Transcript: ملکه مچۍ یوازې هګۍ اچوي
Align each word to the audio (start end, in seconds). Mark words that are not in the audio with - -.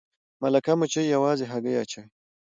ملکه 0.41 0.73
مچۍ 0.79 1.03
یوازې 1.15 1.45
هګۍ 1.51 1.75
اچوي 1.81 2.05